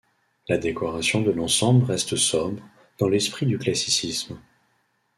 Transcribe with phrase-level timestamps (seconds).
[0.49, 2.59] La décoration de l'ensemble reste sobre,
[2.97, 4.41] dans l'esprit du classicisme.